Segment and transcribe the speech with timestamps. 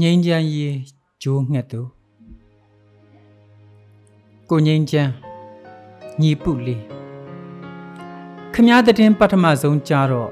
[0.00, 0.76] ငိမ့်ချမ်းရေး
[1.22, 1.80] ဂျိုးငှက်သူ
[4.50, 5.12] ကိုငိမ့်ချမ်း
[6.20, 6.82] ညီပုလေး
[8.54, 10.30] ခမားတဲ့ပထမဆုံးကြားတော့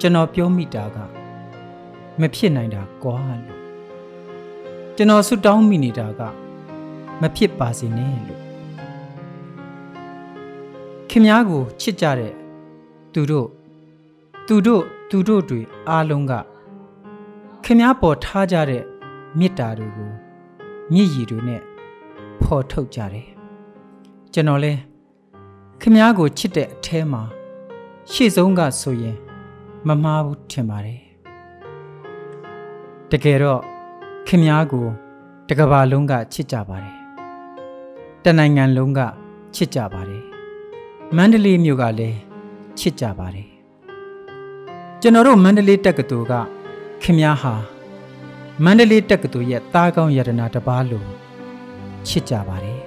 [0.00, 0.96] ကျွန်တော်ပြောမိတာက
[2.20, 3.60] မဖြစ်နိုင်တာကွာလို့
[4.96, 6.20] ကျွန်တော်ဆွတောင်းမိနေတာက
[7.20, 8.42] မဖြစ်ပါစေနဲ့လို့
[11.10, 12.32] ခင်များကိုချစ်ကြတဲ့
[13.12, 13.48] သူတို့
[14.46, 16.32] သူတို့သူတို့တွေအားလုံးက
[17.64, 18.82] ခင်များပေါ်ထားကြတဲ့
[19.38, 20.10] မေတ္တာတွေကို
[20.92, 21.62] မြည်ရည်တွေနဲ့
[22.42, 23.28] ဖော်ထုတ်ကြတယ်
[24.32, 24.72] ကျွန်တော်လဲ
[25.80, 27.22] ခင်များကိုချစ်တဲ့အแทမှာ
[28.12, 29.16] ရှေ့ဆုံးကဆိုရင်
[29.86, 31.00] မမှားဘူးထင်ပါတယ်
[33.10, 33.60] တကယ်တော့
[34.26, 34.86] ခင်များကို
[35.48, 36.96] တကဘာလုံးကချစ်ကြပါတယ်
[38.24, 39.00] တနိုင်ငံလုံးက
[39.54, 40.24] ချစ်ကြပါတယ်
[41.16, 42.18] မန္တလေးမြို့ကလည်း
[42.78, 43.48] ချစ်ကြပါတယ်
[45.00, 46.32] ကျွန်တော်တို့မန္တလေးတက္ကသိုလ်က
[47.02, 47.54] ခင်များဟာ
[48.64, 51.08] မန္တလေးတက္ကသိုလ်ရဲ့သားကောင်းယတနာတစ်ပါးလို့
[52.06, 52.80] ချစ်ကြပါတယ်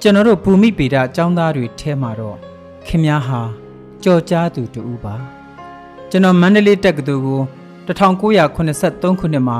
[0.00, 2.36] ကျွန်တော်တို့ဘူမိပေဒအကြောင်းသားတွေထဲမှာတော့
[2.86, 3.40] ခင်များဟာ
[4.04, 5.14] ကြော်ကြားသူတူပါ
[6.10, 7.40] ကျွန်တော်မန္တလေးတက္ကသိုလ်ကို
[7.86, 9.58] 1983ခုနှစ်မှာ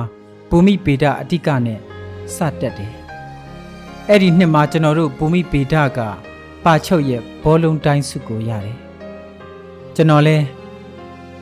[0.48, 1.80] ဘူမိပေဒအတိကနဲ့
[2.34, 2.92] စတက်တယ်
[4.08, 5.98] အဲ့ဒီနှစ်မှာကျွန်တော်တို့ဘူမိပေဒက
[6.64, 8.76] ပါချုပ်ရဲ့ဘောလုံးတိုင်းစုကိုရတယ်
[9.94, 10.36] ကျွန်တော်လဲ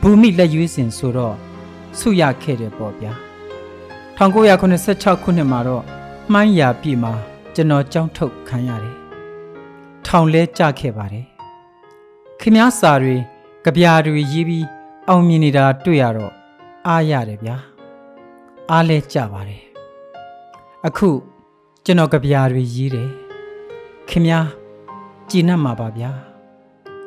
[0.01, 1.37] ဘူမိလက်ရွေးစင်ဆိုတော့
[1.99, 3.26] ဆုရခဲ့တယ်ပေါ့ဗျာ
[4.17, 5.83] 1986ခုနှစ်မှာတော့
[6.33, 7.13] မှိုင်းရာပြည်မှာ
[7.55, 8.97] ကျွန်တော်ကြောင်းထုတ်ခံရတယ်
[10.07, 11.27] ထောင်လဲကြခဲ့ပါတယ်
[12.41, 13.17] ခင်များစာတွေ
[13.65, 14.67] ကြပြာတွေရေးပြီး
[15.09, 16.33] အောင်မြင်နေတာတွေ့ရတော့
[16.87, 17.57] အားရတယ်ဗျာ
[18.71, 19.63] အားလဲကြပါတယ်
[20.87, 21.09] အခု
[21.85, 23.09] ကျွန်တော်ကြပြာတွေရေးတယ်
[24.09, 24.47] ခင်များ
[25.31, 26.11] ကြည်နပ်မှာပါဗျာ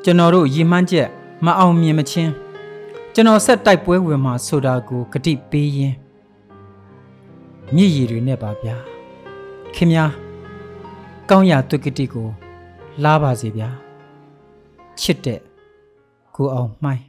[0.03, 1.07] ကျွန်တော်တို့ရည်မှန်းချက်
[1.45, 2.31] မအောင်မြင်မချင်း
[3.13, 5.97] ကျွန်တော်ဆက်တိုက်ပွဲဝင်မှာဆိုတာကိုဂတိပေးရင်း
[7.75, 8.75] မြည်ရည်တွေနဲ့ပါဗျာ
[9.75, 10.11] ခင်များ
[11.29, 12.27] ကောင်းရာတုကတိကို
[13.03, 13.69] လားပါစေဗျာ
[14.99, 15.39] ချစ်တဲ့
[16.35, 17.08] ကိုအောင်မှိုင်း